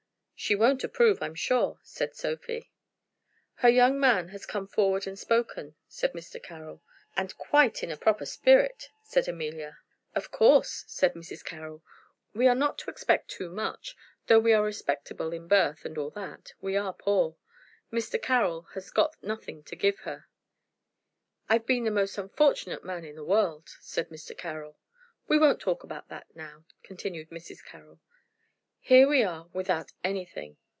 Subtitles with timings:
[0.35, 2.71] "She won't approve, I'm sure," said Sophie.
[3.57, 6.41] "Her young man has come forward and spoken," said Mr.
[6.41, 6.81] Carroll.
[7.15, 9.77] "And quite in a proper spirit," said Amelia.
[10.15, 11.45] "Of course," said Mrs.
[11.45, 11.83] Carroll,
[12.33, 13.95] "we are not to expect too much.
[14.25, 17.35] Though we are respectable in birth, and all that, we are poor.
[17.93, 18.19] Mr.
[18.19, 20.25] Carroll has got nothing to give her."
[21.49, 24.35] "I've been the most unfortunate man in the world," said Mr.
[24.35, 24.79] Carroll.
[25.27, 27.63] "We won't talk about that now," continued Mrs.
[27.63, 27.99] Carroll.
[28.83, 30.57] "Here we are without anything."